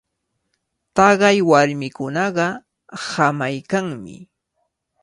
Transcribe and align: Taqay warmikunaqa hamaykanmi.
Taqay 0.95 1.37
warmikunaqa 1.49 2.45
hamaykanmi. 3.07 4.15